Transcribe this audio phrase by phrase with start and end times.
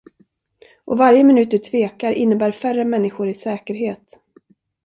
[0.85, 4.19] Och varje minut du tvekar innebär färre människor i säkerhet.